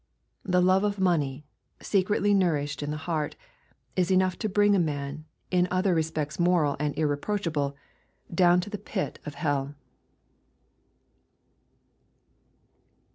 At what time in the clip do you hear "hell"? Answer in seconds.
9.35-9.75